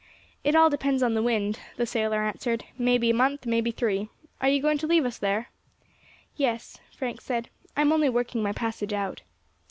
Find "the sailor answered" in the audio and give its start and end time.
1.77-2.63